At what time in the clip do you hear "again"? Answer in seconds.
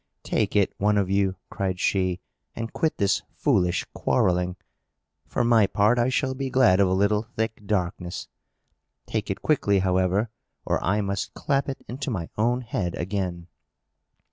12.95-13.45